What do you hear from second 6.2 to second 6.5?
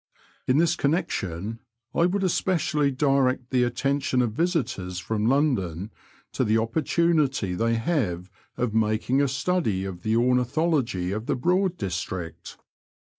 to